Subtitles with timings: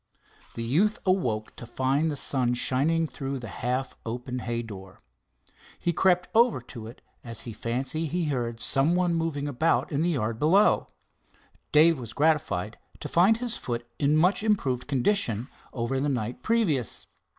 [0.55, 4.99] The youth awoke to find the sun shining through the half open hay door.
[5.77, 10.01] He crept over to it as he fancied he heard some one moving about in
[10.01, 10.87] the yard below.
[11.71, 17.05] Dave was gratified to find his foot in much improved condition over the night previous.